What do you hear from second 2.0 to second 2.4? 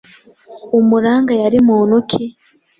ki?